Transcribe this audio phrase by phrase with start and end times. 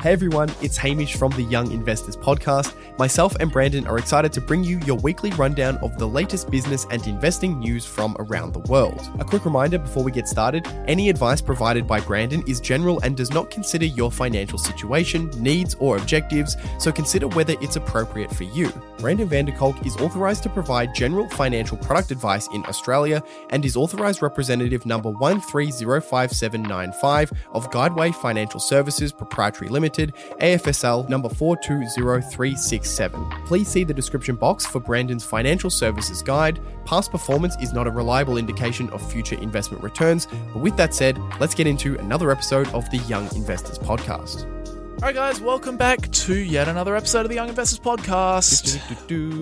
[0.00, 2.72] Hey everyone, it's Hamish from the Young Investors Podcast.
[3.00, 6.86] Myself and Brandon are excited to bring you your weekly rundown of the latest business
[6.92, 9.10] and investing news from around the world.
[9.18, 13.16] A quick reminder before we get started any advice provided by Brandon is general and
[13.16, 18.44] does not consider your financial situation, needs, or objectives, so consider whether it's appropriate for
[18.44, 18.70] you.
[18.98, 23.20] Brandon van der Kolk is authorized to provide general financial product advice in Australia
[23.50, 29.87] and is authorized representative number 1305795 of Guideway Financial Services Proprietary Limited.
[29.92, 33.30] AFSL number 420367.
[33.46, 36.60] Please see the description box for Brandon's financial services guide.
[36.84, 40.26] Past performance is not a reliable indication of future investment returns.
[40.52, 44.46] But with that said, let's get into another episode of the Young Investors Podcast.
[45.00, 48.80] All right, guys, welcome back to yet another episode of the Young Investors Podcast.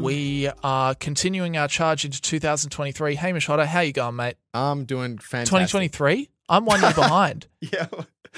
[0.03, 3.15] We are continuing our charge into 2023.
[3.15, 4.35] Hamish Hodder, how you going, mate?
[4.53, 5.69] I'm doing fantastic.
[5.69, 6.29] 2023?
[6.51, 7.47] I'm one year behind.
[7.61, 7.87] yeah.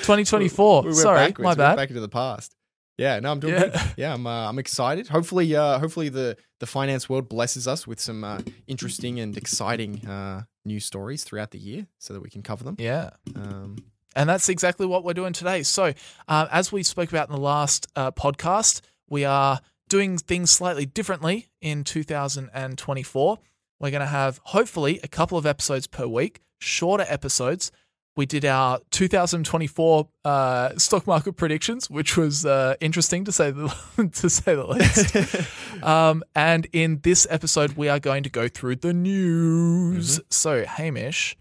[0.03, 0.83] 2024.
[0.83, 1.77] We Sorry, my We bad.
[1.77, 2.55] back into the past.
[2.97, 3.61] Yeah, no, I'm doing Yeah.
[3.69, 3.81] good.
[3.97, 4.27] Yeah, I'm.
[4.27, 5.07] Uh, I'm excited.
[5.09, 10.05] Hopefully, uh, hopefully the the finance world blesses us with some uh, interesting and exciting
[10.09, 12.75] uh, news stories throughout the year, so that we can cover them.
[12.79, 13.11] Yeah.
[13.37, 13.77] Um,
[14.17, 15.63] And that's exactly what we're doing today.
[15.63, 15.93] So,
[16.27, 20.85] uh, as we spoke about in the last uh, podcast, we are doing things slightly
[20.87, 23.39] differently in 2024.
[23.81, 27.71] We're going to have hopefully a couple of episodes per week, shorter episodes.
[28.19, 33.69] We did our 2024 uh, stock market predictions, which was uh, interesting to say the
[34.15, 35.83] to say the least.
[35.85, 40.21] um, and in this episode, we are going to go through the news.
[40.31, 41.37] So, Hamish,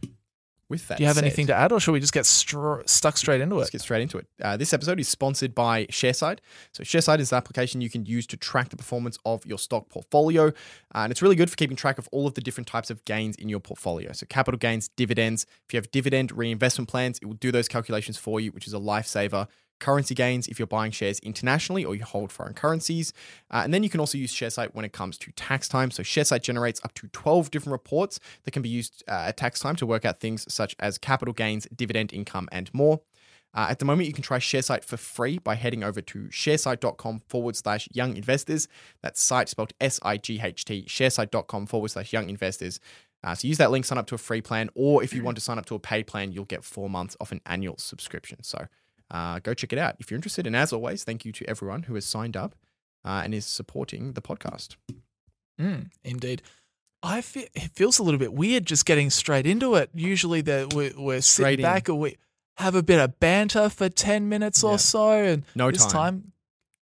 [0.69, 3.17] with that, do you have said, anything to add, or should we just get stuck
[3.17, 3.59] straight into it?
[3.59, 4.27] Let's get straight into it.
[4.41, 6.39] Uh, this episode is sponsored by Sharesight.
[6.73, 9.89] So, Sharesight is an application you can use to track the performance of your stock
[9.89, 10.47] portfolio.
[10.47, 10.51] Uh,
[10.93, 13.35] and it's really good for keeping track of all of the different types of gains
[13.37, 14.11] in your portfolio.
[14.11, 15.45] So, capital gains, dividends.
[15.67, 18.73] If you have dividend reinvestment plans, it will do those calculations for you, which is
[18.73, 19.47] a lifesaver.
[19.79, 23.13] Currency gains if you're buying shares internationally or you hold foreign currencies.
[23.51, 25.91] Uh, and then you can also use Sharesight when it comes to tax time.
[25.91, 29.59] So, Sharesight generates up to 12 different reports that can be used uh, at tax
[29.59, 33.01] time to work out things such as capital gains, dividend income, and more.
[33.53, 37.21] Uh, at the moment, you can try Sharesight for free by heading over to sharesight.com
[37.27, 38.67] forward slash young investors.
[39.01, 42.79] That's sight spelled S I G H T, sharesight.com forward slash young investors.
[43.23, 45.35] Uh, so use that link, sign up to a free plan, or if you want
[45.35, 48.43] to sign up to a paid plan, you'll get four months off an annual subscription.
[48.43, 48.67] So
[49.11, 50.45] uh, go check it out if you're interested.
[50.47, 52.55] And as always, thank you to everyone who has signed up
[53.05, 54.75] uh, and is supporting the podcast.
[55.59, 56.41] Mm, indeed.
[57.03, 59.89] I feel it feels a little bit weird just getting straight into it.
[59.93, 61.61] Usually that we're, we're sitting in.
[61.61, 62.17] back and we
[62.57, 64.69] have a bit of banter for 10 minutes Yeah.
[64.71, 65.11] or so.
[65.11, 65.91] And No this time.
[65.91, 66.31] time,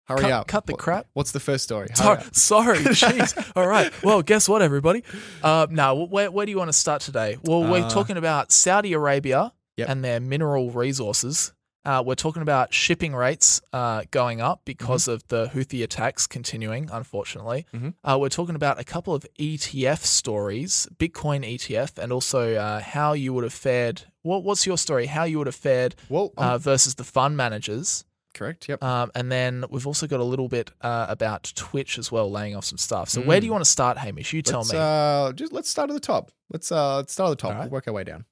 [0.06, 0.48] Hurry cut, up.
[0.48, 1.08] cut the crap.
[1.14, 1.88] What's the first story?
[1.98, 2.78] Hurry Sorry, sorry,
[3.18, 3.52] jeez.
[3.56, 3.92] All right.
[4.04, 5.04] Well, guess what, everybody?
[5.42, 7.38] Uh, now, where, where do you want to start today?
[7.44, 9.90] Well, we're Uh, talking about Saudi Arabia Yep.
[9.90, 11.54] and their mineral resources.
[11.86, 16.90] Uh, we're talking about shipping rates uh, going up because of the Houthi attacks continuing,
[16.92, 17.66] unfortunately.
[17.74, 17.94] Mhm.
[18.04, 23.12] Uh, we're talking about a couple of ETF stories, Bitcoin ETF, and also uh, how
[23.14, 24.04] you would have fared.
[24.22, 25.08] What, what's your story?
[25.08, 28.06] How you would have fared Well, uh, versus the fund managers.
[28.34, 28.68] correct.
[28.70, 28.82] Yep.
[28.82, 32.56] Um, and then we've also got a little bit uh, about Twitch as well, laying
[32.56, 33.10] off some stuff.
[33.10, 34.32] So where do you want to start, Hamish?
[34.34, 34.80] You tell let's, me.
[34.80, 36.32] Uh, just let's start at the top.
[36.50, 37.52] Let's uh, let's start at the top.
[37.52, 37.60] Right.
[37.64, 38.26] We'll work our way down.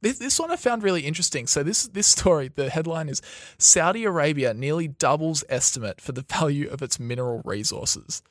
[0.00, 1.46] This, this one I found really interesting.
[1.46, 3.20] So this this story, the headline is
[3.58, 8.22] Saudi Arabia nearly doubles estimate for the value of its mineral resources.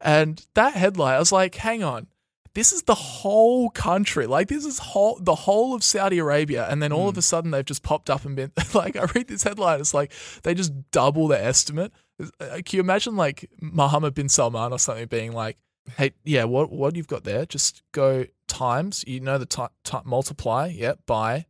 [0.00, 2.06] And that headline, I was like, hang on.
[2.54, 4.26] This is the whole country.
[4.26, 6.66] Like this is whole the whole of Saudi Arabia.
[6.68, 9.28] And then all of a sudden they've just popped up and been like I read
[9.28, 11.92] this headline, it's like they just double the estimate.
[12.18, 15.58] Uh, Can you imagine like Mohammed bin Salman or something being like,
[15.96, 17.46] hey, yeah, what what you've got there?
[17.46, 19.04] Just go times.
[19.06, 21.46] You know the ti ti multiply, yeah, by.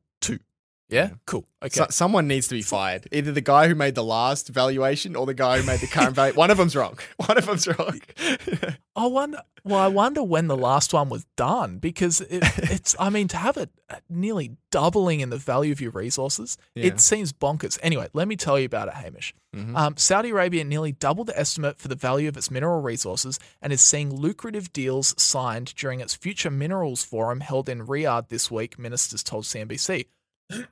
[0.90, 1.46] Yeah, cool.
[1.62, 1.74] Okay.
[1.76, 3.06] So, someone needs to be fired.
[3.12, 6.14] Either the guy who made the last valuation or the guy who made the current
[6.16, 6.34] value.
[6.34, 6.98] One of them's wrong.
[7.26, 8.00] One of them's wrong.
[8.96, 9.42] I wonder.
[9.62, 12.96] Well, I wonder when the last one was done because it, it's.
[12.98, 13.68] I mean, to have it
[14.08, 16.86] nearly doubling in the value of your resources, Yeah.
[16.86, 17.78] it seems bonkers.
[17.82, 19.34] Anyway, let me tell you about it, Hamish.
[19.54, 19.76] Mhm.
[19.76, 23.72] Um, Saudi Arabia nearly doubled the estimate for the value of its mineral resources and
[23.72, 28.78] is seeing lucrative deals signed during its Future Minerals Forum held in Riyadh this week.
[28.78, 30.06] Ministers told CNBC.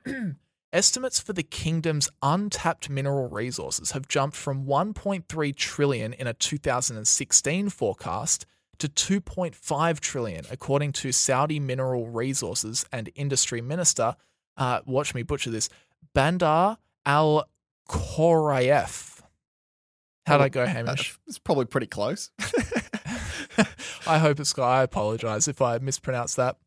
[0.71, 7.69] Estimates for the kingdom's untapped mineral resources have jumped from 1.3 trillion in a 2016
[7.69, 8.45] forecast
[8.77, 14.15] to 2.5 trillion, according to Saudi Mineral Resources and Industry Minister.
[14.57, 15.69] Uh, watch me butcher this.
[16.13, 17.45] Bandar Al
[17.89, 19.21] Khorayef.
[20.25, 21.17] How'd I go, Hamish?
[21.27, 22.29] It's probably pretty close.
[24.07, 24.57] I hope it's.
[24.57, 26.57] I apologize if I mispronounced that.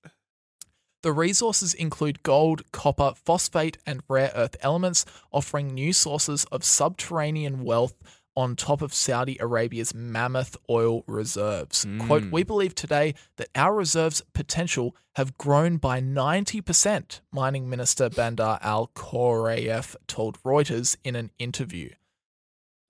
[1.03, 7.65] The resources include gold, copper, phosphate, and rare earth elements, offering new sources of subterranean
[7.65, 7.95] wealth
[8.37, 11.87] on top of Saudi Arabia's mammoth oil reserves.
[12.07, 12.31] Quote, hmm.
[12.31, 18.91] we believe today that our reserves potential have grown by 90%, mining minister Bandar Al
[18.95, 21.91] Khorayef told Reuters in an interview.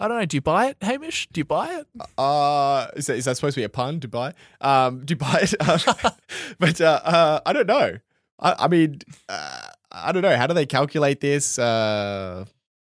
[0.02, 1.28] I don't know, do you buy it, Hamish?
[1.32, 1.86] Do you buy it?
[2.18, 4.00] Uh, is that, is that supposed to be a pun?
[4.00, 4.34] Dubai?
[4.60, 5.54] Um, Dubai.
[6.04, 6.12] Um,
[6.58, 7.98] but uh, uh, I don't know.
[8.40, 10.36] I, I mean, uh, I don't know.
[10.36, 11.56] How do they calculate this?
[11.58, 12.44] Uh,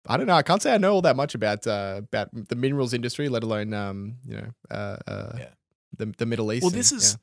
[0.07, 0.33] I don't know.
[0.35, 3.43] I can't say I know all that much about uh, about the minerals industry, let
[3.43, 5.49] alone um, you know, uh, uh, Yeah.
[5.97, 6.63] the the Middle East.
[6.63, 7.17] Well, and- this is yeah.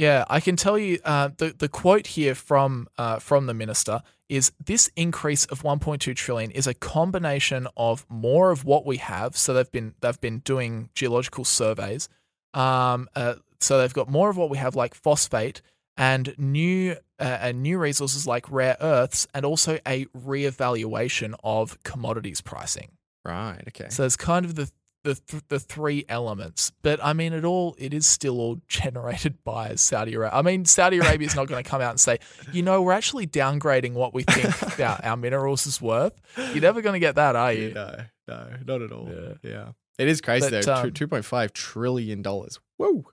[0.00, 4.00] Yeah, I can tell you uh, the the quote here from uh, from the minister
[4.30, 9.36] is this increase of 1.2 trillion is a combination of more of what we have.
[9.36, 12.08] So they've been they've been doing geological surveys.
[12.54, 15.60] Um, uh, so they've got more of what we have, like phosphate
[15.98, 22.40] and new uh, and new resources like rare earths, and also a reevaluation of commodities
[22.40, 22.92] pricing.
[23.26, 23.62] right.
[23.68, 23.90] Okay.
[23.90, 24.70] So it's kind of the
[25.02, 29.42] the th- the three elements, but I mean, it all it is still all generated
[29.44, 30.36] by Saudi Arabia.
[30.38, 32.18] I mean, Saudi Arabia is not going to come out and say,
[32.52, 36.12] you know, we're actually downgrading what we think our, our minerals is worth.
[36.36, 37.72] You're never going to get that, are you?
[37.72, 37.96] no,
[38.28, 39.08] no, not at all.
[39.10, 39.50] Yeah.
[39.50, 39.68] Yeah.
[39.98, 40.74] It is crazy But, though.
[40.74, 42.58] um, Two point five trillion dollars.
[42.76, 43.04] Whoa.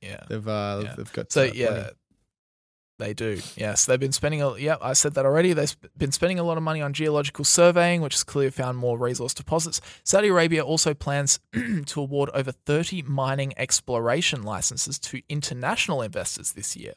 [0.00, 0.20] Yeah.
[0.28, 0.94] They've uh, Yeah.
[0.96, 1.90] they've got So uh, yeah.
[3.00, 3.40] They do.
[3.56, 4.42] Yes, they've been spending.
[4.42, 5.52] A, yeah, I said that already.
[5.52, 8.98] They've been spending a lot of money on geological surveying, which has clearly found more
[8.98, 9.80] resource deposits.
[10.04, 11.40] Saudi Arabia also plans
[11.86, 16.94] to award over 30 mining exploration licenses to international investors this year.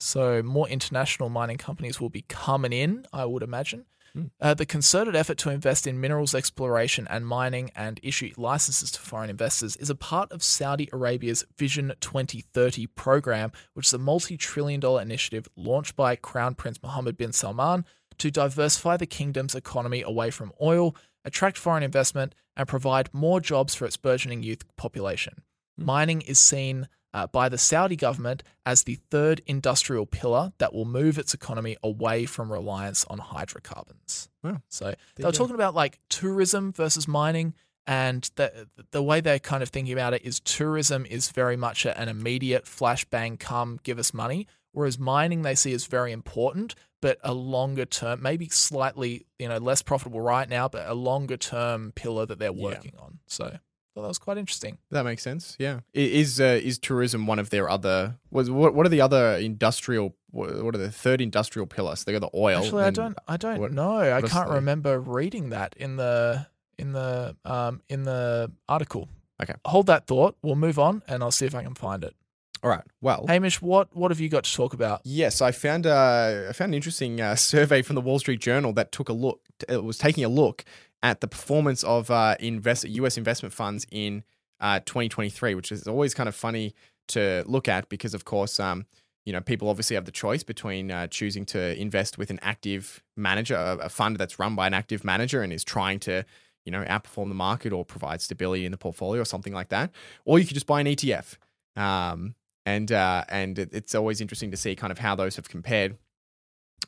[0.00, 3.86] So more international mining companies will be coming in, I would imagine.
[4.18, 4.26] Hmm.
[4.40, 9.00] Uh, the concerted effort to invest in minerals exploration and mining and issue licenses to
[9.00, 14.36] foreign investors is a part of Saudi Arabia's Vision 2030 program, which is a multi
[14.36, 17.84] trillion dollar initiative launched by Crown Prince Mohammed bin Salman
[18.18, 23.76] to diversify the kingdom's economy away from oil, attract foreign investment, and provide more jobs
[23.76, 25.42] for its burgeoning youth population.
[25.78, 25.84] Hmm.
[25.84, 30.84] Mining is seen uh, by the Saudi government as the third industrial pillar that will
[30.84, 34.28] move its economy away from reliance on hydrocarbons.
[34.42, 34.62] Wow.
[34.68, 37.54] So they you were talking about like tourism versus mining,
[37.86, 41.86] and the the way they're kind of thinking about it is tourism is very much
[41.86, 46.74] a- an immediate flashbang, come give us money, whereas mining they see as very important,
[47.00, 51.36] but a longer term, maybe slightly you know less profitable right now, but a longer
[51.38, 52.64] term pillar that they're Yeah.
[52.64, 53.18] working on.
[53.26, 53.58] So.
[54.02, 54.78] That was quite interesting.
[54.90, 55.56] That makes sense.
[55.58, 55.80] Yeah.
[55.94, 58.16] Is uh, is tourism one of their other?
[58.30, 58.74] Was what?
[58.74, 60.14] What are the other industrial?
[60.30, 62.04] What are the third industrial pillars?
[62.04, 62.58] They got the oil.
[62.62, 63.18] Actually, I don't.
[63.26, 63.96] I don't what- know.
[63.98, 66.46] I what can't remember reading that in the
[66.78, 69.08] in the um in the article.
[69.42, 69.54] Okay.
[69.66, 70.36] Hold that thought.
[70.42, 72.14] We'll move on, and I'll see if I can find it.
[72.62, 72.82] All right.
[73.00, 73.24] Well.
[73.28, 75.00] Hamish, what what have you got to talk about?
[75.04, 78.72] Yes, I found uh, I found an interesting uh, survey from the Wall Street Journal
[78.74, 79.40] that took a look.
[79.68, 80.64] It was taking a look
[81.02, 83.16] at the performance of uh, invest U.S.
[83.16, 84.24] investment funds in
[84.60, 86.74] uh, 2023, which is always kind of funny
[87.08, 88.86] to look at because, of course, um,
[89.24, 93.02] you know, people obviously have the choice between uh, choosing to invest with an active
[93.16, 96.24] manager, a, a fund that's run by an active manager and is trying to,
[96.64, 99.90] you know, outperform the market or provide stability in the portfolio or something like that,
[100.24, 101.36] or you could just buy an ETF.
[101.76, 102.34] Um,
[102.66, 105.96] and uh, and it, it's always interesting to see kind of how those have compared.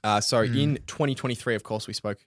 [0.03, 0.57] Uh, so Mm.
[0.63, 2.19] in 2023, of course, we spoke.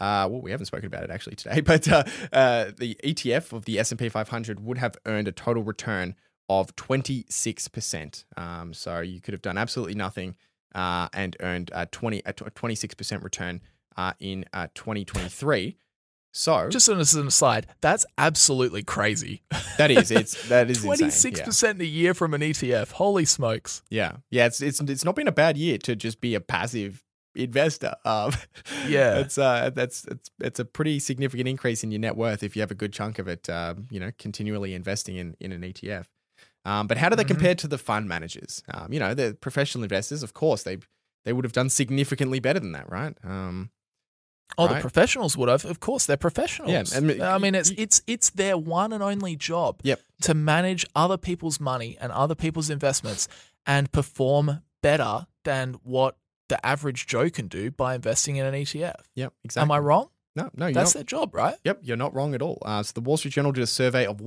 [0.00, 3.64] Uh, well, we haven't spoken about it actually today, but uh, uh, the ETF of
[3.64, 6.14] the S&P 500 would have earned a total return
[6.48, 8.24] of 26%.
[8.36, 10.36] Um, so you could have done absolutely nothing
[10.74, 13.60] uh, and earned a 20 a 26% return
[13.96, 15.76] uh, in uh, 2023.
[16.32, 19.42] So Just as an aside, that's absolutely crazy.
[19.78, 21.34] that is it's that is Twenty insane.
[21.34, 22.92] six percent a year from an ETF.
[22.92, 23.82] Holy smokes!
[23.88, 24.44] Yeah, yeah.
[24.46, 27.02] It's it's it's not been a bad year to just be a passive
[27.44, 27.94] investor.
[28.04, 28.32] Um,
[28.86, 29.18] Yeah.
[29.20, 32.62] it's uh that's it's it's a pretty significant increase in your net worth if you
[32.62, 33.48] have a good chunk of it.
[33.48, 36.06] Um, you know, continually investing in in an ETF.
[36.64, 37.28] Um, but how do they Mhm.
[37.28, 38.62] compare to the fund managers?
[38.72, 40.22] Um, you know, the professional investors.
[40.22, 40.78] Of course, they
[41.24, 43.16] they would have done significantly better than that, right?
[43.24, 43.70] Um,
[44.56, 44.76] Oh, Right.
[44.76, 45.66] the professionals would have.
[45.66, 46.72] Of course, they're professionals.
[46.72, 49.80] Yeah, I mean, I mean, it's it's it's their one and only job.
[49.82, 50.00] Yep.
[50.22, 53.28] To manage other people's money and other people's investments
[53.66, 56.16] and perform better than what
[56.48, 58.94] the average Joe can do by investing in an ETF.
[59.14, 59.64] yep, exactly.
[59.66, 60.08] Am I wrong?
[60.36, 60.98] No, no, you're That's not.
[61.00, 61.56] their job, right?
[61.64, 62.58] Yep, you're not wrong at all.
[62.64, 64.20] Uh, so the Wall Street Journal did a survey of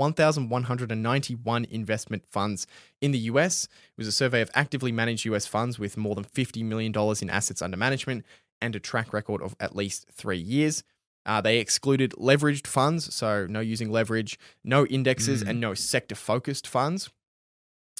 [0.59, 2.67] 1,191 investment funds
[2.99, 3.65] in the US.
[3.65, 7.29] It was a survey of actively managed US funds with more than $50 million in
[7.29, 8.25] assets under management
[8.61, 10.83] and a track record of at least three years.
[11.25, 15.49] Uh, they excluded leveraged funds, so no using leverage, no indexes, Mm.
[15.49, 17.09] and no sector focused funds.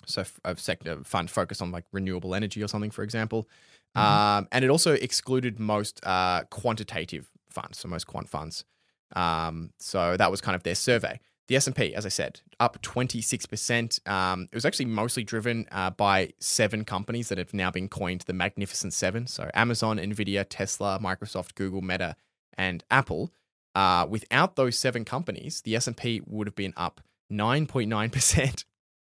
[0.08, 3.48] So a sector fund focused on like renewable energy or something, for example.
[3.96, 4.02] Mhm.
[4.02, 8.64] Um, and it also excluded most uh, quantitative funds, so most quant funds.
[9.16, 11.20] Um, so that was kind of their survey.
[11.48, 14.08] The S&P, as I said, up 26%.
[14.10, 18.22] Um, it was actually mostly driven uh, by seven companies that have now been coined
[18.22, 19.28] the Magnificent Seven.
[19.28, 22.16] So Amazon, Nvidia, Tesla, Microsoft, Google, Meta,
[22.58, 23.34] and Apple.
[23.76, 28.64] Uh, without those seven companies, the S&P would have been up 9.9%,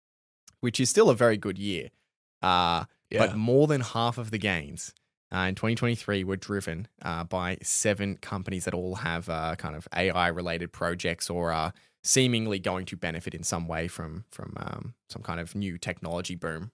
[0.60, 1.88] which is still a very good year.
[2.42, 3.26] Uh, Yeah.
[3.26, 4.92] but more than half of the gains
[5.32, 9.86] uh, in 2023 were driven uh, by seven companies that all have uh, kind of
[9.94, 11.72] AI related projects or are
[12.04, 16.34] seemingly going to benefit in some way from from um, some kind of new technology
[16.36, 16.70] boom.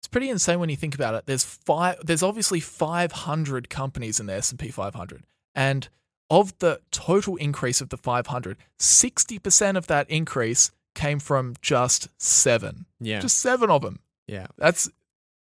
[0.00, 1.26] It's pretty insane when you think about it.
[1.26, 1.96] There's five.
[2.04, 5.24] There's obviously 500 companies in the S&P 500,
[5.56, 5.88] and
[6.30, 12.86] of the total increase of the 500, 60% of that increase came from just seven.
[13.00, 14.00] Yeah, Just seven of them.
[14.26, 14.88] yeah, That's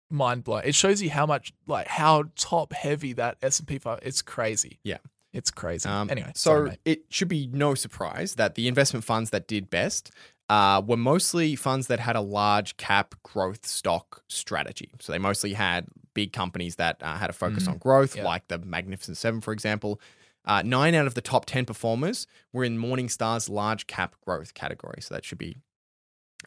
[0.10, 0.64] mind blowing.
[0.68, 4.00] It shows you how much, like, how top heavy that S&P 5.
[4.04, 4.80] It's crazy.
[4.84, 4.98] Yeah.
[5.34, 5.90] it's crazy.
[5.90, 9.70] Um, anyway, so sorry, it should be no surprise that the investment funds that did
[9.70, 10.12] best
[10.48, 14.92] uh, were mostly funds that had a large cap growth stock strategy.
[15.02, 17.72] So they mostly had big companies that uh, had a focus Mhm.
[17.72, 18.24] on growth, Yeah.
[18.24, 20.00] like the Magnificent Seven, for example.
[20.46, 25.02] Uh, nine out of the top 10 performers were in Morningstar's large cap growth category.
[25.02, 25.58] So that should be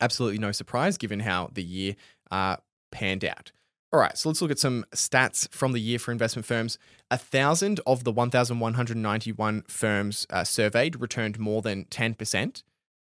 [0.00, 1.97] absolutely no surprise given how the year
[2.31, 2.57] uh,
[2.90, 3.52] panned out.
[3.92, 6.78] All right, so let's look at some stats from the year for investment firms.
[7.11, 12.62] A thousand of the 1,191 firms uh, surveyed returned more than 10%.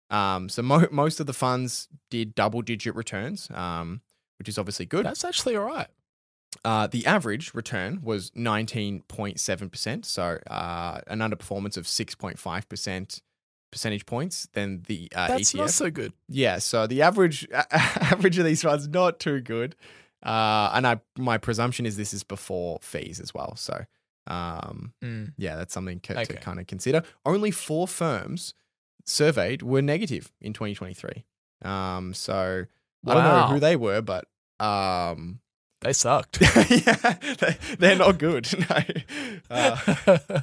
[0.10, 4.02] Um, so mo- most of the funds did double digit returns, um,
[4.40, 5.06] which is obviously good.
[5.06, 5.88] That's actually all right.
[6.66, 13.22] Uh, the average return was 19.7%, so uh, an underperformance of 6.5%
[13.72, 15.58] percentage points than the uh, That's ETF.
[15.58, 16.14] not so good.
[16.28, 19.76] Yeah, so the average average of these funds not too good,
[20.24, 23.56] uh, and I my presumption is this is before fees as well.
[23.56, 23.86] So,
[24.28, 25.34] um, Mm.
[25.38, 26.26] yeah, that's something co- Okay.
[26.26, 27.04] to kind of consider.
[27.26, 28.54] Only four firms
[29.06, 31.26] surveyed were negative in 2023.
[31.64, 32.66] Um, so
[33.08, 34.26] I don't know who they were, but
[34.60, 35.40] um,
[35.82, 36.40] They sucked.
[36.70, 38.48] yeah, they, they're not good.
[38.70, 38.78] no.
[39.50, 40.42] Uh,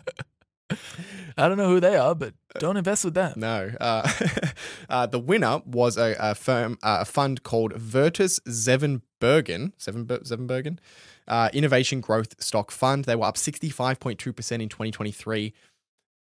[1.38, 3.34] I don't know who they are, but don't invest with them.
[3.36, 3.70] No.
[3.80, 4.10] Uh,
[4.88, 10.78] uh, the winner was a, a firm, uh, a fund called Virtus Zevenbergen, Zevenber- Zevenbergen,
[11.28, 13.04] uh, Innovation Growth Stock Fund.
[13.04, 14.16] They were up 65.2%
[14.60, 15.54] in 2023,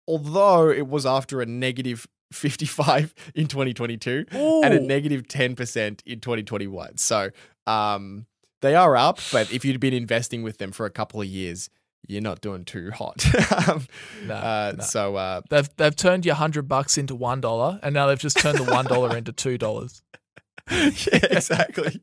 [0.07, 6.97] although it was after a negative 55 in 2022 and a negative 10% in 2021.
[6.97, 7.31] So
[7.65, 8.27] um,
[8.61, 11.69] they are up, but if you'd been investing with them for a couple of years,
[12.07, 13.25] you're not doing too hot.
[13.69, 13.85] um,
[14.25, 14.83] No, uh, no.
[14.83, 18.37] So uh, They've they've turned your hundred bucks into one dollar, and now they've just
[18.37, 20.01] turned the one dollar into two dollars.
[20.71, 22.01] yeah, exactly.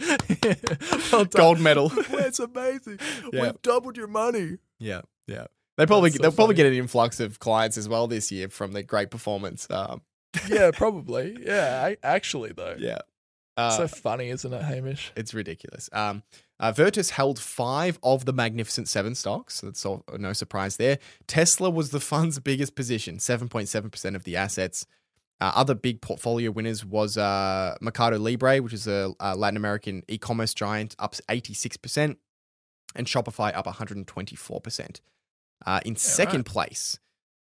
[1.12, 1.24] well.
[1.26, 1.92] Gold medal.
[1.94, 2.98] It's amazing.
[3.32, 3.42] Yeah.
[3.42, 4.58] We've doubled your money.
[4.78, 5.46] Yeah, yeah.
[5.76, 8.72] They probably so they'll probably get an influx of clients as well this year from
[8.72, 9.66] their great performance.
[9.70, 10.02] Um,
[10.48, 11.36] Yeah, probably.
[11.40, 12.76] Yeah, I, actually though.
[12.78, 12.98] yeah,
[13.56, 15.12] uh, so funny, isn't it, Hamish?
[15.16, 15.88] it's ridiculous.
[15.92, 16.22] Um,
[16.60, 20.98] uh, Virtus held five of the Magnificent Seven stocks, so that's all, no surprise there.
[21.26, 24.86] Tesla was the fund's biggest position, seven point seven percent of the assets.
[25.40, 30.02] Uh, other big portfolio winners was uh, Mercado Libre, which is a, a Latin American
[30.06, 32.18] e-commerce giant, up eighty six percent,
[32.94, 35.00] and Shopify up one hundred and twenty four percent.
[35.64, 36.98] Uh, in second place,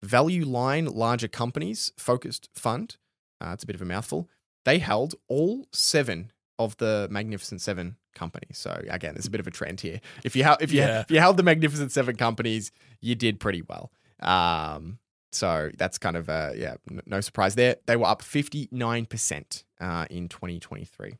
[0.04, 2.96] Value Line Larger Companies Focused Fund.
[3.40, 4.28] Uh, it's a bit of a mouthful.
[4.64, 8.58] They held all seven of the Magnificent Seven companies.
[8.58, 10.00] So again, there's a bit of a trend here.
[10.24, 11.00] If you ha- if you Yeah.
[11.00, 13.92] if you held the Magnificent Seven companies, you did pretty well.
[14.20, 14.98] Um,
[15.32, 17.76] so that's kind of uh, yeah, n- no surprise there.
[17.86, 21.14] They were up 59 percent uh, in 2023.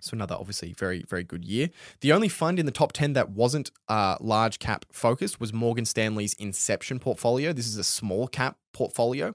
[0.00, 1.70] So another obviously very very good year.
[2.00, 5.84] The only fund in the top 10 that wasn't uh, large cap focused was Morgan
[5.84, 7.52] Stanley's Inception portfolio.
[7.52, 9.34] This is a small cap portfolio,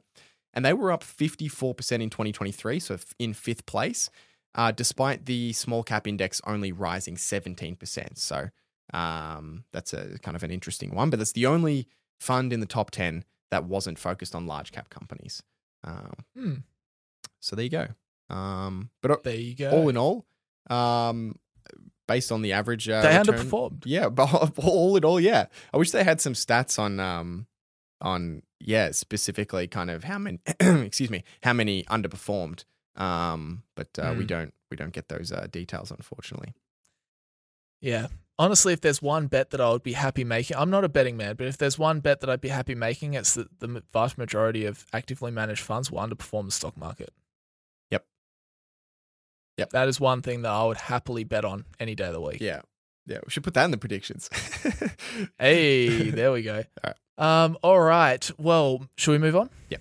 [0.54, 4.10] and they were up 54% in 2023, so in fifth place,
[4.58, 8.18] uh, despite the small cap index only rising 17%.
[8.18, 8.50] So
[8.94, 11.88] um, that's a kind of an interesting one, but that's the only
[12.20, 15.44] fund in the top 10 that wasn't focused on large cap companies.
[15.84, 16.54] Um, Hmm.
[17.40, 17.88] so there you go.
[18.30, 19.70] Um, but There you go.
[19.72, 20.26] all in all,
[20.70, 21.36] um,
[22.08, 23.84] based on the average, uh, they return- underperformed.
[23.86, 25.46] yeah, but all in all, yeah.
[25.74, 27.48] I wish they had some stats on um
[28.02, 32.64] on yeah, specifically kind of how many excuse me, how many underperformed.
[32.98, 34.28] Um, but uh, we Mm.
[34.28, 36.54] don't we don't get those uh, details unfortunately.
[37.82, 38.08] Yeah.
[38.40, 41.18] Honestly, if there's one bet that I would be happy making, I'm not a betting
[41.18, 44.18] man, but if there's one bet that I'd be happy making, it's that the vast
[44.18, 47.12] majority of actively managed funds will underperform the stock market.
[47.90, 48.06] Yep.
[49.58, 49.70] Yep.
[49.72, 52.40] That is one thing that I would happily bet on any day of the week.
[52.42, 52.62] Yeah.
[53.08, 53.20] Yeah.
[53.26, 54.30] We should put that in the predictions.
[55.40, 56.64] Hey, there we go.
[56.84, 58.30] All Um, all right.
[58.38, 59.50] Well, should we move on?
[59.70, 59.78] Yeah.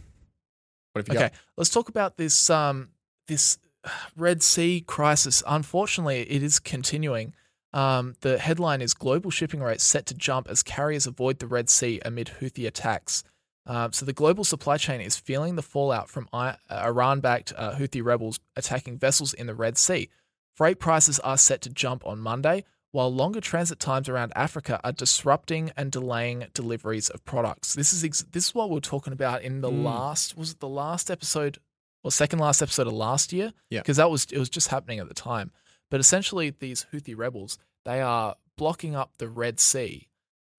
[0.93, 1.29] What have you Okay.
[1.31, 1.39] got?
[1.59, 2.89] Let's talk about this um
[3.27, 3.59] this
[4.17, 5.43] Red Sea crisis.
[5.47, 7.35] Unfortunately, it is continuing.
[7.73, 11.69] Um, the headline is Global shipping rates set to jump as carriers avoid the Red
[11.69, 13.23] Sea amid Houthi attacks.
[13.67, 17.75] Um, so, the global supply chain is feeling the fallout from I- Iran backed uh,
[17.75, 20.09] Houthi rebels attacking vessels in the Red Sea.
[20.55, 24.93] Freight prices are set to jump on Monday, while longer transit times around Africa are
[24.93, 27.75] disrupting and delaying deliveries of products.
[27.75, 29.83] This is ex- this is what we are talking about in the Mm.
[29.83, 31.59] last was it the last episode
[32.07, 33.53] or second last episode of last year?
[33.71, 33.81] Yeah.
[33.81, 35.51] because that was it was just happening at the time.
[35.91, 40.09] But essentially, these Houthi rebels they are blocking up the Red Sea,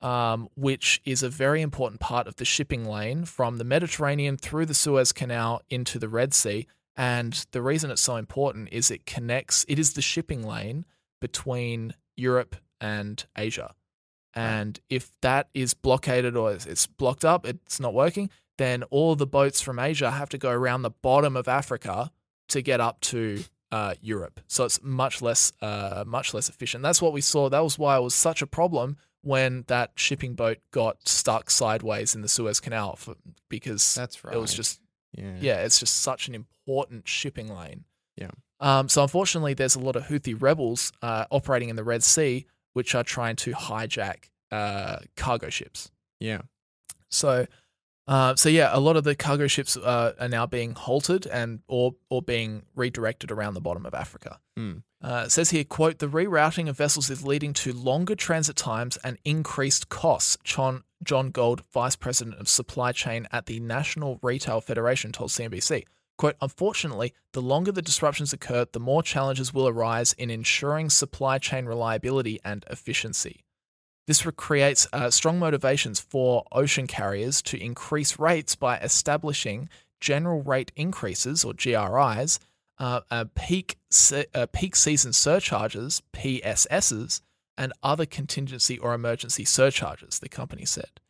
[0.01, 4.65] um, which is a very important part of the shipping lane from the Mediterranean through
[4.65, 6.67] the Suez Canal into the Red Sea.
[6.95, 9.65] And the reason it's so important is it connects.
[9.67, 10.85] It is the shipping lane
[11.21, 13.73] between Europe and Asia.
[14.33, 19.27] And if that is blockaded or it's blocked up, it's not working, then all the
[19.27, 22.11] boats from Asia have to go around the bottom of Africa
[22.49, 24.39] to get up to uh, Europe.
[24.47, 26.83] So it's much less, uh, much less efficient.
[26.83, 27.49] That's what we saw.
[27.49, 32.15] That was why it was such a problem when that shipping boat got stuck sideways
[32.15, 33.15] in the Suez Canal for,
[33.49, 34.33] because That's right.
[34.33, 34.79] it was just
[35.13, 35.35] yeah.
[35.39, 37.85] yeah, it's just such an important shipping lane.
[38.15, 38.31] Yeah.
[38.59, 42.45] Um, so unfortunately, there's a lot of Houthi rebels uh, operating in the Red Sea,
[42.73, 45.91] which are trying to hijack uh, cargo ships.
[46.19, 46.41] Yeah.
[47.09, 47.47] So,
[48.07, 51.59] uh, so yeah, a lot of the cargo ships uh, are now being halted and
[51.67, 54.39] or or being redirected around the bottom of Africa.
[54.55, 54.77] Hmm.
[55.01, 58.97] Uh, it says here, quote, the rerouting of vessels is leading to longer transit times
[59.03, 60.37] and increased costs.
[60.43, 65.83] John, John Gold, Vice President of Supply Chain at the National Retail Federation, told CNBC.
[66.17, 71.37] Quote, unfortunately, the longer the disruptions occur, the more challenges will arise in ensuring supply
[71.37, 73.43] chain reliability and efficiency.
[74.07, 79.67] This creates uh, strong motivations for ocean carriers to increase rates by establishing
[79.99, 82.39] general rate increases, or GRIs,
[82.79, 87.21] uh, uh, peak se- uh, peak season surcharges (PSSs)
[87.57, 90.19] and other contingency or emergency surcharges.
[90.19, 91.01] The company said.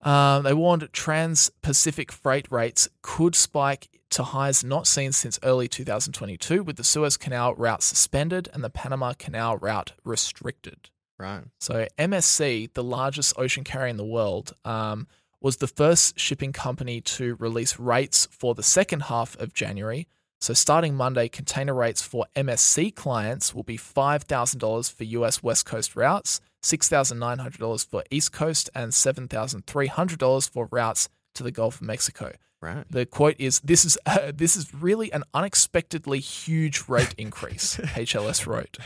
[0.00, 6.62] Um, they warned trans-Pacific freight rates could spike to highs not seen since early 2022,
[6.62, 10.90] with the Suez Canal route suspended and the Panama Canal route restricted.
[11.18, 11.42] Right.
[11.60, 15.06] So MSC, the largest ocean carrier in the world, um,
[15.40, 20.08] was the first shipping company to release rates for the second half of January.
[20.40, 25.96] So starting Monday, container rates for MSC clients will be $5,000 for US West Coast
[25.96, 32.32] routes, $6,900 for East Coast, and $7,300 for routes to the Gulf of Mexico.
[32.60, 32.84] Right.
[32.90, 38.46] The quote is this is uh, this is really an unexpectedly huge rate increase, HLS
[38.46, 38.78] wrote.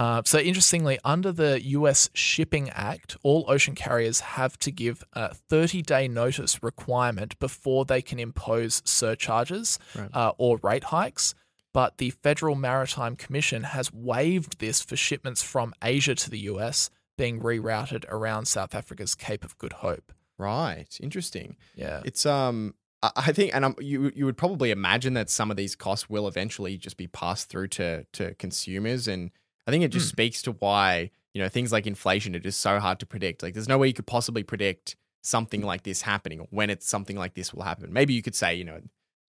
[0.00, 2.08] Uh, so interestingly, under the U.S.
[2.14, 8.18] Shipping Act, all ocean carriers have to give a 30-day notice requirement before they can
[8.18, 10.08] impose surcharges Right.
[10.14, 11.34] uh, or rate hikes.
[11.74, 16.88] But the Federal Maritime Commission has waived this for shipments from Asia to the U.S.
[17.18, 20.12] being rerouted around South Africa's Cape of Good Hope.
[20.38, 20.88] Right.
[21.02, 21.56] Interesting.
[21.76, 25.56] Yeah, It's um I- think and um, you you would probably imagine that some of
[25.58, 29.30] these costs will eventually just be passed through to to consumers and
[29.66, 30.14] I think it just Hmm.
[30.16, 33.42] speaks to why, you know, things like inflation are just so hard to predict.
[33.42, 36.88] Like there's no way you could possibly predict something like this happening or when it's
[36.88, 37.92] something like this will happen.
[37.92, 38.80] Maybe you could say, you know,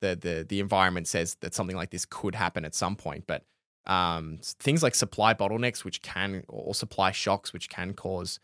[0.02, 3.46] the the the environment says that something like this could happen at some point, but
[3.88, 8.39] um things like supply bottlenecks which can or supply shocks which can cause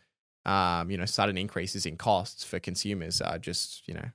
[0.46, 4.10] um you know sudden increases in costs for consumers are just, you know,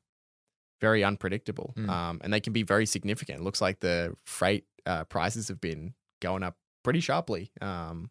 [0.81, 1.73] very unpredictable.
[1.77, 1.89] Mm.
[1.89, 3.39] Um, and they can be very significant.
[3.39, 8.09] It looks like the freight uh, prices have been going up pretty sharply um,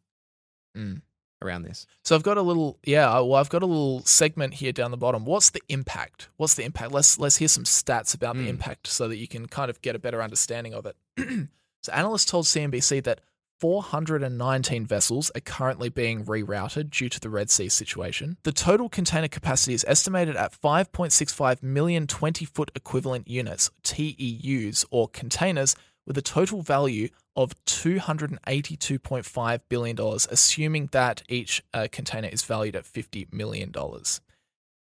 [0.77, 1.03] Mm.
[1.43, 1.87] around this.
[2.03, 3.13] So I've got a little, yeah.
[3.21, 5.25] Well, I've got a little segment here down the bottom.
[5.27, 6.29] What's the impact?
[6.39, 6.93] What's the impact?
[6.93, 8.49] Let's let's hear some stats about the Mm.
[8.51, 10.97] impact so that you can kind of get a better understanding of it.
[11.83, 13.21] so analysts told CNBC that
[13.61, 18.37] 419 vessels are currently being rerouted due to the Red Sea situation.
[18.43, 25.07] The total container capacity is estimated at 5.65 million 20 foot equivalent units, TEUs, or
[25.09, 25.77] containers,
[26.07, 29.99] with a total value of $282.5 billion,
[30.31, 33.73] assuming that each uh, container is valued at $50 million.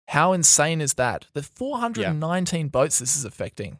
[0.08, 1.26] How insane is that?
[1.32, 3.78] The 419 boats this is affecting.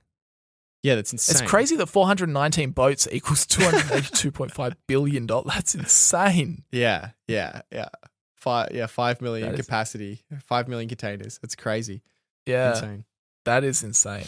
[0.83, 1.43] Yeah, that's insane.
[1.43, 5.27] It's crazy that 419 boats equals $282.5 billion.
[5.27, 6.65] That's insane.
[6.71, 7.89] Yeah, yeah, yeah.
[8.37, 11.39] Five, yeah, five million That is- capacity, five million containers.
[11.39, 12.03] That's crazy.
[12.47, 13.05] Yeah, Insane.
[13.47, 14.27] that is insane.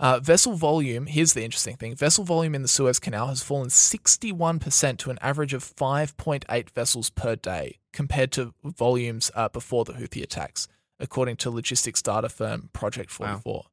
[0.00, 3.68] Uh, vessel volume, here's the interesting thing vessel volume in the Suez Canal has fallen
[3.68, 9.94] 61% to an average of 5.8 vessels per day compared to volumes uh, before the
[9.94, 10.68] Houthi attacks,
[11.00, 13.64] according to logistics data firm Project 44.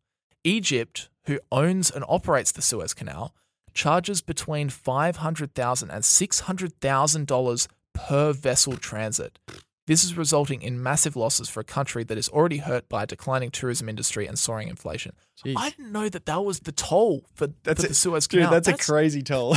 [0.43, 3.35] Egypt, who owns and operates the Suez Canal,
[3.75, 9.37] charges between $500,000 and $600,000 per vessel transit.
[9.87, 13.05] This is resulting in massive losses for a country that is already hurt by a
[13.05, 15.13] declining tourism industry and soaring inflation.
[15.45, 15.53] Jeez.
[15.57, 18.51] I didn't know that that was the toll for, That's for the Suez Dude, Canal.
[18.51, 19.55] that's, a crazy toll.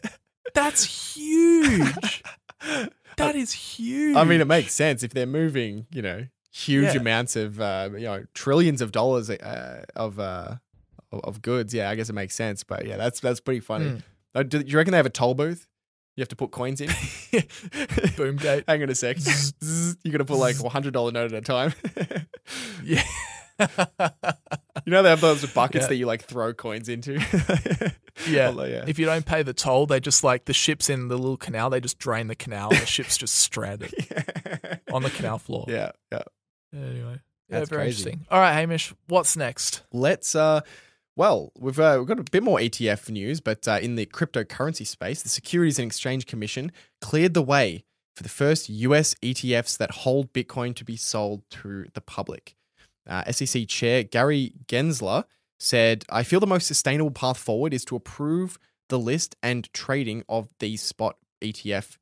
[0.54, 2.22] that's huge.
[3.16, 4.16] that is huge.
[4.16, 7.00] I mean, it makes sense if they're moving, you know, huge Yeah.
[7.00, 10.56] amounts of, uh, you know, trillions of dollars uh, of uh,
[11.12, 11.72] of- of goods.
[11.72, 12.64] Yeah, I guess it makes sense.
[12.64, 13.86] But yeah, that's that's pretty funny.
[13.86, 14.02] Mm.
[14.34, 15.66] Uh, do you reckon they have a toll booth?
[16.18, 16.88] You have to put coins in.
[18.18, 18.64] Boomgate.
[18.66, 19.18] Hang on a sec.
[20.02, 21.72] you got to put like a hundred dollar note at a time.
[22.84, 23.04] Yeah.
[23.60, 25.88] you know they have those buckets Yeah.
[25.88, 27.20] that you like throw coins into.
[28.28, 28.48] Yeah.
[28.48, 28.84] Although, yeah.
[28.88, 31.70] If you don't pay the toll, they just like the ships in the little canal,
[31.70, 33.92] they just drain the canal and the ship's just stranded
[34.92, 35.66] on the canal floor.
[35.68, 36.22] yeah, yeah.
[36.74, 37.20] Anyway.
[37.48, 38.02] That's yeah, very crazy.
[38.10, 38.26] interesting.
[38.30, 39.82] All right, Hamish, what's next?
[39.92, 40.62] Let's uh
[41.18, 44.86] well, we've uh, we've got a bit more ETF news, but uh, in the cryptocurrency
[44.86, 47.82] space, the Securities and Exchange Commission cleared the way
[48.14, 52.54] for the first US ETFs that hold Bitcoin to be sold to the public.
[53.04, 55.24] Uh, SEC Chair Gary Gensler
[55.58, 58.56] said, "I feel the most sustainable path forward is to approve
[58.88, 61.98] the list and trading of these spot ETF,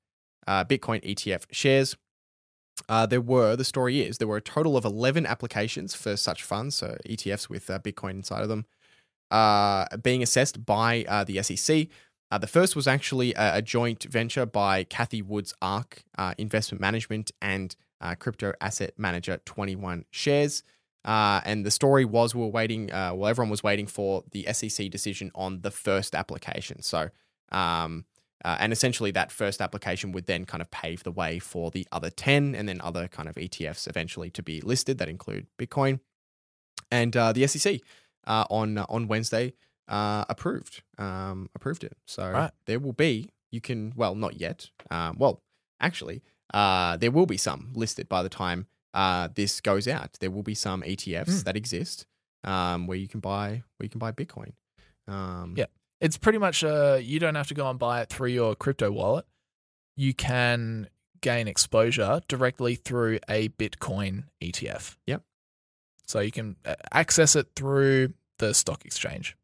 [0.47, 1.97] uh, Bitcoin ETF shares."
[2.87, 6.43] Uh, there were, the story is, there were a total of 11 applications for such
[6.43, 8.67] funds, so ETFs with uh, Bitcoin inside of them,
[9.31, 11.89] uh, being assessed by uh, the SEC.
[12.31, 16.81] Uh, the first was actually a, a joint venture by Cathie Wood's Ark uh, Investment
[16.81, 20.63] Management and uh, crypto asset manager 21 Shares.
[21.05, 24.91] Uh, and the story was we were waiting, well, everyone was waiting for the SEC
[24.91, 26.83] decision on the first application.
[26.83, 27.11] So,
[27.53, 28.05] um,
[28.45, 32.11] and essentially, that first application would then kind of pave the way for the other
[32.11, 36.01] 10 and then other kind of ETFs eventually to be listed that include Bitcoin.
[36.91, 37.81] And the SEC
[38.27, 39.55] uh, on on Wednesday
[39.89, 41.97] uh, approved um, approved it.
[42.07, 42.51] So Right.
[42.67, 44.71] there will be, you can, well, not yet.
[44.91, 45.41] Um, well,
[45.81, 50.17] actually, uh, there will be some listed by the time uh, this goes out.
[50.21, 51.45] There will be some ETFs Mm.
[51.45, 52.07] that exist
[52.45, 54.53] um, where you can buy where you can buy Bitcoin.
[55.09, 55.67] Um, Yeah.
[56.01, 58.91] It's pretty much uh you don't have to go and buy it through your crypto
[58.91, 59.25] wallet.
[59.97, 60.89] You can
[61.23, 64.97] gain exposure directly through a Bitcoin ETF.
[65.07, 65.23] Yep.
[66.07, 69.37] So you can uh, access it through the stock exchange.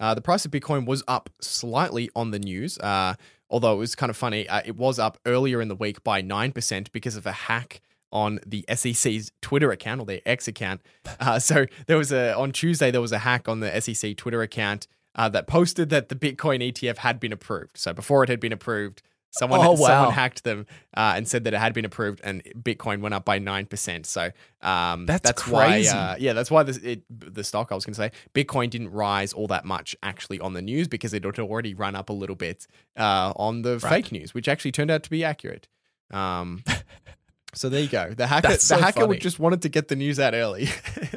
[0.00, 3.14] Uh, the price of Bitcoin was up slightly on the news, uh,
[3.50, 4.48] although it was kind of funny.
[4.48, 8.38] Uh, it was up earlier in the week by 9% because of a hack on
[8.46, 10.82] the SEC's Twitter account or their X account.
[11.20, 14.40] Uh, so there was a, on Tuesday, there was a hack on the SEC Twitter
[14.40, 14.86] account
[15.16, 17.76] uh, that posted that the Bitcoin ETF had been approved.
[17.76, 19.86] So before it had been approved, someone, Oh, wow.
[19.88, 23.24] someone hacked them uh, and said that it had been approved and Bitcoin went up
[23.24, 24.06] by 9%.
[24.06, 24.30] So
[24.62, 25.90] um, That's that's crazy.
[25.94, 28.70] why, uh, yeah, that's why this, it, the stock I was going to say Bitcoin
[28.70, 32.08] didn't rise all that much actually on the news because it had already run up
[32.08, 34.02] a little bit uh, on the Right.
[34.04, 35.68] fake news, which actually turned out to be accurate.
[36.10, 36.64] Um,
[37.54, 38.14] so there you go.
[38.14, 39.18] The hacker, That's the hacker funny.
[39.18, 40.68] just wanted to get the news out early.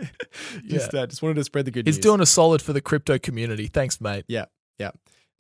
[0.67, 1.95] just, uh, just wanted to spread the good news.
[1.95, 2.12] He's news.
[2.12, 3.67] doing a solid for the crypto community.
[3.67, 4.26] Thanks, mate.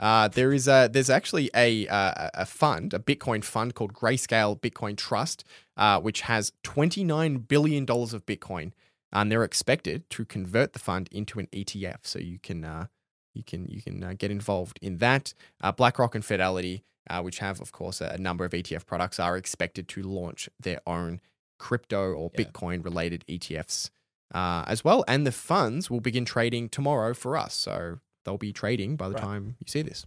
[0.01, 4.97] Uh, there is a, there's actually a, a fund, a Bitcoin fund called Grayscale Bitcoin
[4.97, 5.45] Trust,
[5.77, 8.71] uh, which has $29 billion of Bitcoin.
[9.13, 11.99] And they're expected to convert the fund into an ETF.
[12.03, 12.87] So you can, uh,
[13.35, 15.33] you can, you can uh, get involved in that.
[15.61, 19.19] Uh, BlackRock and Fidelity, uh, which have, of course, a, a number of ETF products,
[19.19, 21.19] are expected to launch their own
[21.59, 22.45] crypto or Yeah.
[22.45, 23.91] Bitcoin related ETFs
[24.33, 25.03] uh, as well.
[25.07, 27.53] And the funds will begin trading tomorrow for us.
[27.53, 29.23] So they'll be trading by the Right.
[29.23, 30.05] time you see this.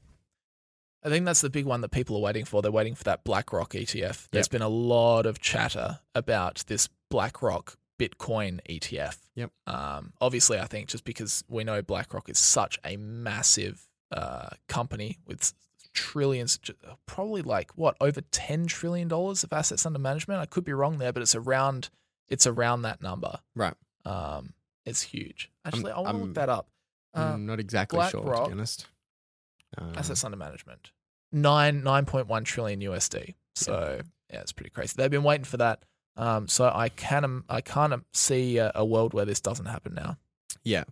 [1.02, 2.62] I think that's the big one that people are waiting for.
[2.62, 4.28] They're waiting for that BlackRock ETF.
[4.30, 4.50] There's Yep.
[4.50, 9.18] been a lot of chatter about this BlackRock Bitcoin ETF.
[9.34, 9.50] Yep.
[9.66, 15.18] Um, obviously, I think just because we know BlackRock is such a massive uh, company
[15.26, 15.52] with
[15.92, 16.58] trillions,
[17.06, 20.40] probably like what over ten trillion dollars of assets under management.
[20.40, 21.90] I could be wrong there, but it's around
[22.28, 23.40] it's around that number.
[23.54, 23.74] Right.
[24.06, 24.54] Um,
[24.86, 25.50] it's huge.
[25.64, 26.68] Actually, I want to look that up.
[27.14, 28.86] Uh, I'm not exactly sure, to BlackRock- be honest.
[29.76, 30.90] Um, assets under management
[31.32, 33.34] nine nine point one trillion USD.
[33.56, 34.00] So
[34.32, 34.40] yeah.
[34.40, 34.94] it's pretty crazy.
[34.96, 35.84] They've been waiting for that.
[36.16, 40.16] Um, so I can I can't see a, a world where this doesn't happen now.
[40.62, 40.84] Yeah.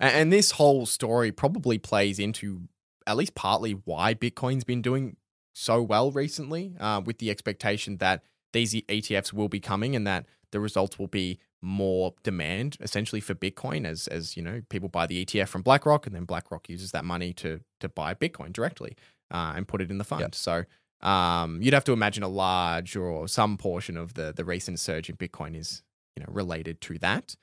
[0.00, 2.62] A- And, this whole story probably plays into
[3.06, 5.16] at least partly why Bitcoin's been doing
[5.52, 10.24] so well recently, uh, with the expectation that these ETFs will be coming and that
[10.52, 15.06] the results will be more demand essentially for Bitcoin as as you know people buy
[15.06, 18.96] the ETF from BlackRock and then BlackRock uses that money to to buy Bitcoin directly
[19.30, 20.22] uh, and put it in the fund.
[20.22, 20.34] Yep.
[20.34, 20.64] So
[21.02, 25.08] um, you'd have to imagine a large or some portion of the the recent surge
[25.10, 25.82] in Bitcoin is
[26.16, 27.36] you know related to that.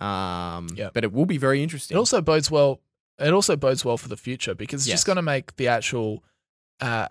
[0.00, 0.94] Um, Yep.
[0.94, 1.96] but it will be very interesting.
[1.96, 2.80] It also bodes well.
[3.18, 4.98] It also bodes well for the future because it's Yes.
[5.00, 6.22] just going to make the actual,
[6.80, 7.08] uh,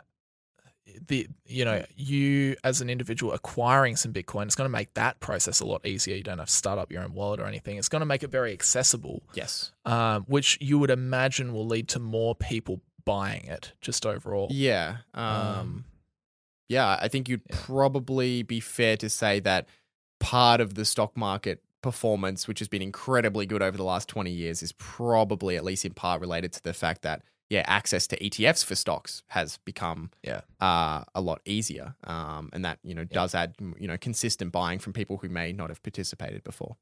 [1.08, 5.20] the you know you as an individual acquiring some Bitcoin, it's going to make that
[5.20, 6.16] process a lot easier.
[6.16, 7.78] You don't have to start up your own wallet or anything.
[7.78, 9.72] It's going to make it very accessible, yes.
[9.86, 14.48] um, which you would imagine will lead to more people buying it just overall.
[14.52, 14.98] Yeah.
[15.14, 15.86] Um, Um,
[16.70, 17.56] yeah, I think you'd yeah.
[17.66, 19.68] probably be fair to say that
[20.20, 24.32] part of the stock market performance, which has been incredibly good over the last 20
[24.32, 28.18] years, is probably at least in part related to the fact that, yeah, access to
[28.20, 30.42] ETFs for stocks has become Yeah.
[30.60, 31.96] uh, a lot easier.
[32.04, 35.54] Um, and that, you know, does add, you know, consistent buying from people who may
[35.54, 36.76] not have participated before.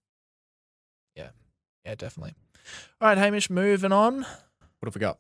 [1.16, 1.30] Yeah,
[1.86, 2.34] yeah, definitely.
[3.00, 4.22] All right, Hamish, moving on.
[4.24, 5.20] What have we got?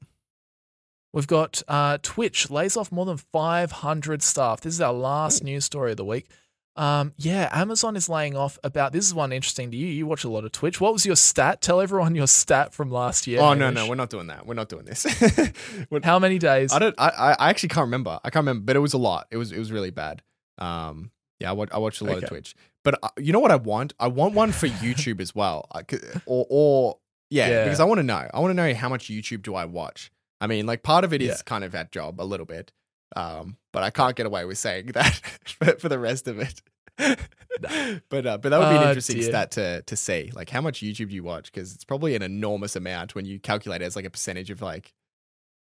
[1.13, 4.61] We've got uh, Twitch lays off more than 500 staff.
[4.61, 6.29] This is our last news story of the week.
[6.77, 8.91] Um, yeah, Amazon is laying off about.
[8.91, 9.87] This is one interesting to you.
[9.87, 10.81] You watch a lot of Twitch.
[10.81, 11.61] What was your stat?
[11.61, 13.39] Tell everyone your stat from last year.
[13.39, 14.45] oh, no, no, we're not doing that.
[14.45, 15.05] We're not doing this.
[16.03, 16.73] How many days?
[16.73, 16.95] I don't.
[16.97, 18.19] I, I actually can't remember.
[18.23, 19.27] I can't remember, but it was a lot.
[19.31, 20.21] It was it was really bad.
[20.57, 22.23] Um, yeah, I, wa- I watched a lot Okay.
[22.25, 23.93] of Twitch, but uh, you know what I want?
[23.99, 26.97] I want one for YouTube as well, I c- or or
[27.29, 27.63] yeah, Yeah.
[27.65, 28.27] because I want to know.
[28.33, 30.11] I want to know how much YouTube do I watch.
[30.41, 31.35] I mean, like part of it is Yeah.
[31.45, 32.71] kind of that job a little bit,
[33.15, 35.13] um, but I can't get away with saying that
[35.79, 36.61] for, the rest of it.
[36.97, 39.23] but uh, but that would be an Oh, interesting dear.
[39.29, 40.31] stat to to see.
[40.33, 41.51] Like, how much YouTube do you watch?
[41.51, 44.61] Because it's probably an enormous amount when you calculate it as like a percentage of
[44.61, 44.93] like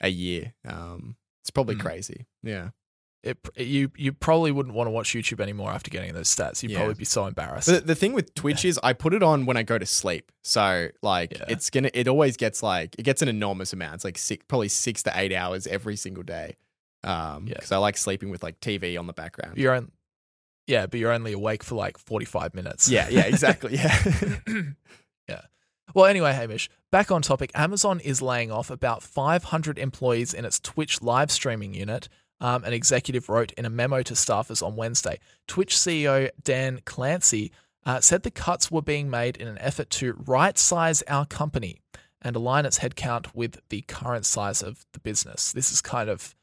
[0.01, 0.55] a year.
[0.67, 1.81] Um, it's probably Mm.
[1.81, 2.27] crazy.
[2.43, 2.71] Yeah.
[3.23, 6.63] It, you you probably wouldn't want to watch YouTube anymore after getting those stats.
[6.63, 6.79] You'd Yeah.
[6.79, 7.69] probably be so embarrassed.
[7.69, 10.31] But the thing with Twitch is I put it on when I go to sleep.
[10.43, 11.45] So like Yeah.
[11.49, 13.95] it's gonna it always gets like it gets an enormous amount.
[13.97, 16.57] It's like six, probably six to eight hours every single day.
[17.05, 17.55] Um Yeah.
[17.55, 19.57] because I like sleeping with like TV on the background.
[19.59, 19.93] you're on,
[20.67, 22.89] yeah, but you're only awake for like 45 minutes.
[22.89, 23.75] Yeah, yeah, exactly.
[23.77, 23.95] Yeah.
[25.29, 25.43] yeah.
[25.95, 27.51] Well, anyway, Hamish, back on topic.
[27.55, 32.09] Amazon is laying off about 500 employees in its Twitch live streaming unit.
[32.41, 35.19] Um, an executive wrote in a memo to staffers on Wednesday.
[35.47, 37.53] Twitch CEO Dan Clancy
[37.87, 41.81] uh, said the cuts were being made in an effort to right size our company
[42.23, 45.53] and align its headcount with the current size of the business.
[45.53, 46.35] This is kind of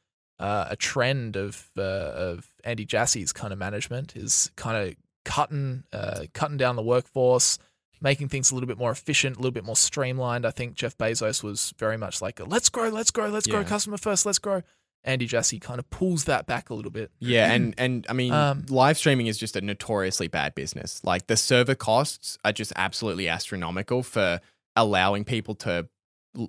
[0.42, 5.84] uh, a trend of uh, of Andy Jassy's kind of management is kind of cutting
[5.94, 7.60] uh, cutting down the workforce,
[8.02, 10.46] making things a little bit more efficient, a little bit more streamlined.
[10.46, 13.98] I think Jeff Bezos was very much like, "Let's grow, let's grow, let's grow, customer
[13.98, 14.62] first, let's grow."
[15.04, 17.12] Andy Jassy kind of pulls that back a little bit.
[17.20, 21.04] Yeah, and and I mean, Um, live streaming is just a notoriously bad business.
[21.04, 24.42] Like the server costs are just absolutely astronomical for
[24.76, 25.90] allowing people to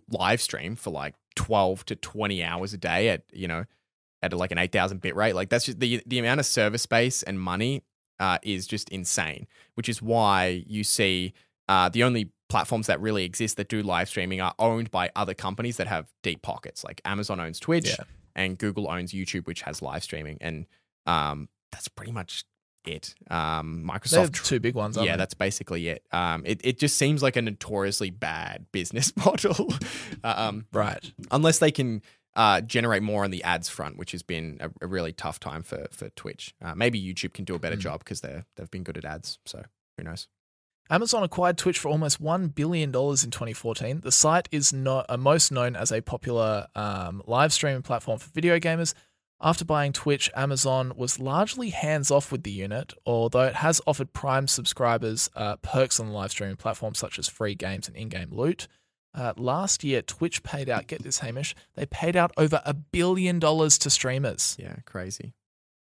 [0.09, 3.64] live stream for like twelve to twenty hours a day at you know
[4.22, 5.35] at like an eight thousand bit rate.
[5.35, 7.82] Like that's just the the amount of server space and money
[8.20, 9.46] uh, is just insane.
[9.74, 11.32] Which is why you see
[11.68, 15.32] uh, the only platforms that really exist that do live streaming are owned by other
[15.35, 16.85] companies that have deep pockets.
[16.85, 18.04] Like Amazon owns Twitch Yeah.
[18.37, 20.66] and Google owns YouTube, which has live streaming, and
[21.06, 22.44] um, that's pretty much
[22.87, 23.14] it.
[23.30, 24.96] Um, Microsoft, two big ones.
[24.96, 25.16] Yeah, they?
[25.18, 26.04] that's basically it.
[26.12, 29.72] Um, it it just seems like a notoriously bad business model,
[30.24, 31.12] um, right.
[31.30, 32.02] unless they can.
[32.35, 35.62] Uh, generate more on the ads front, which has been a, a really tough time
[35.62, 36.55] for for Twitch.
[36.62, 37.81] Uh, maybe YouTube can do a better Mm.
[37.81, 39.38] job because they they've been good at ads.
[39.45, 39.64] So
[39.99, 40.29] who knows?
[40.90, 44.01] Amazon acquired Twitch for almost $1 billion in 2014.
[44.01, 48.29] The site is not, uh, most known as a popular um, live streaming platform for
[48.31, 48.92] video gamers.
[49.40, 54.12] After buying Twitch, Amazon was largely hands off with the unit, although it has offered
[54.12, 58.09] Prime subscribers uh, perks on the live streaming platform, such as free games and in
[58.09, 58.68] game loot.
[59.14, 63.38] Uh, last year, Twitch paid out, get this, Hamish, they paid out over a billion
[63.38, 64.57] dollars to streamers.
[64.59, 65.35] Yeah, crazy,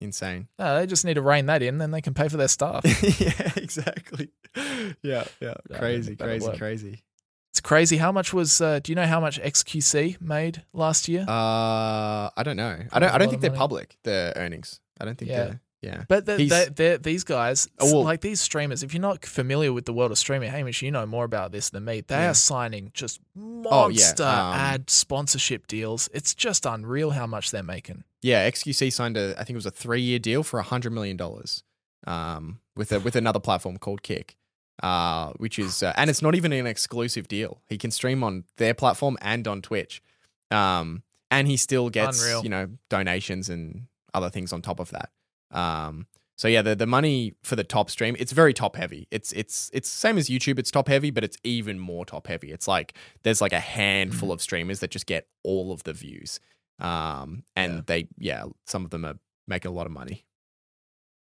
[0.00, 0.48] insane.
[0.58, 2.82] Uh, they just need to rein that in, then they can pay for their staff.
[3.20, 4.30] yeah, exactly.
[4.56, 6.58] Yeah, yeah, Yeah, crazy, that'll crazy, work.
[6.58, 7.04] crazy.
[7.52, 7.98] It's crazy.
[7.98, 8.60] How much was?
[8.62, 11.20] Uh, do you know how much XQC made last year?
[11.28, 12.78] Uh, I don't know.
[12.90, 13.12] I don't.
[13.12, 13.58] I don't think they're money.
[13.58, 13.96] public.
[14.04, 14.80] The earnings.
[14.98, 15.30] I don't think.
[15.30, 15.44] Yeah.
[15.44, 16.04] they're Yeah.
[16.06, 19.72] but the, they they're, these guys, Oh, well- like these streamers, if you're not familiar
[19.72, 22.02] with the world of streaming, Hamish, you know more about this than me.
[22.02, 22.30] They Yeah.
[22.30, 26.08] are signing just Oh, yeah, monster um, ad sponsorship deals.
[26.14, 28.04] It's just unreal how much they're making.
[28.22, 28.48] Yeah.
[28.48, 29.32] XQC signed a.
[29.32, 31.64] I think it was a three-year deal for a hundred million dollars.
[32.06, 34.36] Um, with a with another platform called Kick.
[34.82, 37.60] Uh, which is uh, and it's not even an exclusive deal.
[37.68, 40.02] He can stream on their platform and on Twitch.
[40.50, 42.42] Um, and he still gets Unreal.
[42.42, 45.10] you know donations and other things on top of that.
[45.52, 49.06] Um, So yeah, the the money for the top stream, it's very top heavy.
[49.10, 52.50] It's it's it's same as YouTube, it's top heavy, but it's even more top heavy.
[52.50, 54.32] It's like there's like a handful Mm.
[54.32, 56.40] of streamers that just get all of the views.
[56.80, 57.80] Um and Yeah.
[57.86, 60.24] they yeah, some of them are making a lot of money.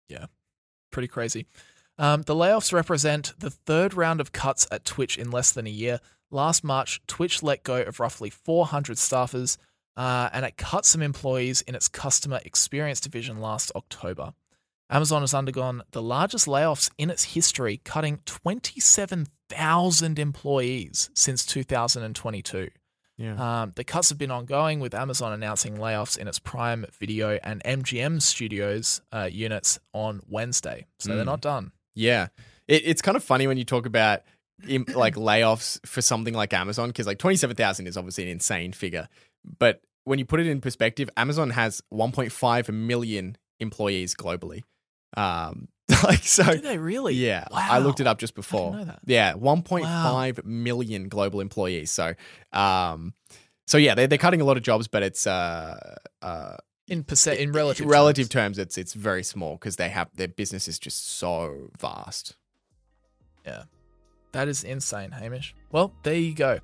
[0.09, 0.27] Yeah.
[0.91, 1.47] Pretty crazy.
[1.99, 5.71] Um, the layoffs represent the third round of cuts at Twitch in less than a
[5.71, 6.01] year.
[6.31, 9.59] Last March, Twitch let go of roughly 400 staffers,
[9.97, 14.33] uh, and it cut some employees in its customer experience division last October.
[14.91, 22.69] Amazon has undergone the largest layoffs in its history, cutting 27,000 employees since 2022.
[23.19, 23.63] Yeah.
[23.63, 27.63] Um, the cuts have been ongoing, with Amazon announcing layoffs in its Prime Video and
[27.65, 30.87] MGM Studios uh, units on Wednesday.
[30.99, 31.27] So they're Mm.
[31.27, 31.73] not done.
[31.95, 32.29] Yeah,
[32.67, 34.23] it, it's kind of funny when you talk about
[34.95, 38.73] like layoffs for something like Amazon because like twenty seven thousand is obviously an insane
[38.73, 39.09] figure,
[39.59, 44.63] but when you put it in perspective, Amazon has one point five million employees globally.
[45.17, 45.69] Um,
[46.05, 47.15] like so, Do they really?
[47.15, 48.85] yeah, I looked it up just before.
[49.05, 51.91] Yeah, one point five million global employees.
[51.91, 52.15] So,
[52.53, 53.15] um,
[53.67, 56.57] so yeah, they're they're cutting a lot of jobs, but it's uh uh
[56.89, 58.57] In percent, in relative relative terms.
[58.57, 62.37] terms, it's it's very small because they have their business is just so vast.
[63.45, 63.65] Yeah,
[64.33, 65.55] that is insane, Hamish.
[65.73, 66.61] Well, there you go.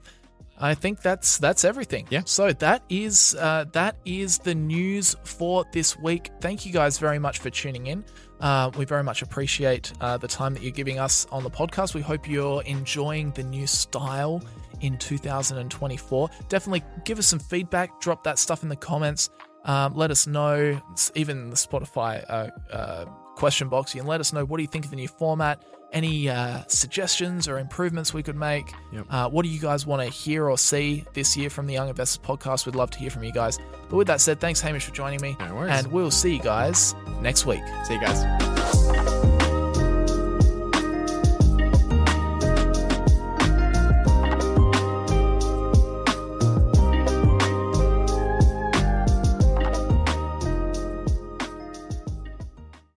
[0.60, 2.06] I think that's that's everything.
[2.10, 2.22] Yeah.
[2.24, 6.30] So that is uh, that is the news for this week.
[6.40, 8.04] Thank you guys very much for tuning in.
[8.40, 11.94] Uh, we very much appreciate uh, the time that you're giving us on the podcast.
[11.94, 14.42] We hope you're enjoying the new style
[14.80, 16.30] in 2024.
[16.48, 18.00] Definitely give us some feedback.
[18.00, 19.30] Drop that stuff in the comments.
[19.64, 20.80] Um, let us know.
[20.92, 23.04] It's Even the Spotify uh, uh,
[23.38, 25.64] question box, you can let us know what do you think of the new format.
[25.92, 28.72] Any uh, suggestions or improvements we could make?
[28.92, 29.06] Yep.
[29.08, 31.88] Uh, what do you guys want to hear or see this year from the Young
[31.88, 32.66] Investors podcast?
[32.66, 33.58] We'd love to hear from you guys.
[33.88, 35.36] But with that said, thanks, Hamish, for joining me.
[35.40, 35.72] No worries.
[35.72, 37.62] And we'll see you guys next week.
[37.84, 39.17] See you guys.